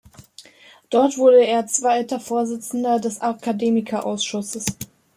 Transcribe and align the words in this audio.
Dort 0.89 1.19
wurde 1.19 1.45
er 1.45 1.67
zweiter 1.67 2.19
Vorsitzender 2.19 2.99
des 2.99 3.21
Akademiker-Ausschusses. 3.21 4.65